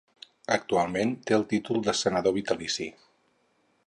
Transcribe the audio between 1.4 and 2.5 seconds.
títol de senador